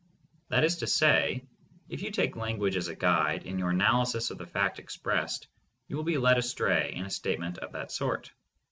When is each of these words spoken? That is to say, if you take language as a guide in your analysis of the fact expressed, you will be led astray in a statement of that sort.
That 0.49 0.63
is 0.63 0.77
to 0.77 0.87
say, 0.87 1.43
if 1.87 2.01
you 2.01 2.09
take 2.09 2.35
language 2.35 2.75
as 2.75 2.87
a 2.87 2.95
guide 2.95 3.45
in 3.45 3.59
your 3.59 3.69
analysis 3.69 4.31
of 4.31 4.39
the 4.39 4.47
fact 4.47 4.79
expressed, 4.79 5.45
you 5.87 5.95
will 5.95 6.01
be 6.03 6.17
led 6.17 6.39
astray 6.39 6.91
in 6.95 7.05
a 7.05 7.09
statement 7.11 7.59
of 7.59 7.73
that 7.73 7.91
sort. 7.91 8.31